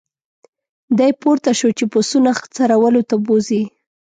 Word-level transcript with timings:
دی 0.97 1.11
پورته 1.21 1.51
شو 1.59 1.69
چې 1.77 1.85
پسونه 1.91 2.31
څرولو 2.55 3.01
ته 3.09 3.15
بوزي. 3.25 3.63